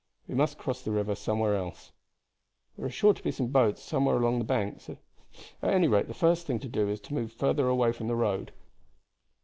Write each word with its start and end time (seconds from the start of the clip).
We 0.27 0.33
must 0.33 0.57
cross 0.57 0.81
the 0.81 0.89
river 0.89 1.13
somewhere 1.13 1.55
else. 1.55 1.91
There 2.75 2.87
are 2.87 2.89
sure 2.89 3.13
to 3.13 3.21
be 3.21 3.29
some 3.29 3.49
boats 3.49 3.83
somewhere 3.83 4.15
along 4.15 4.39
the 4.39 4.43
banks; 4.45 4.89
at 4.89 4.97
any 5.61 5.87
rate, 5.87 6.07
the 6.07 6.15
first 6.15 6.47
thing 6.47 6.57
to 6.61 6.67
do 6.67 6.89
is 6.89 6.99
to 7.01 7.13
move 7.13 7.31
further 7.31 7.67
away 7.67 7.91
from 7.91 8.07
the 8.07 8.15
road." 8.15 8.51